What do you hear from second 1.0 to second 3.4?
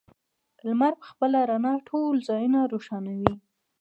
خپله رڼا ټول ځایونه روښانوي.